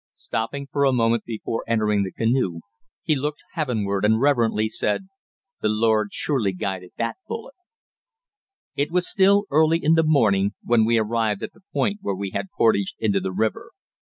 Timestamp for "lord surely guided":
5.69-6.93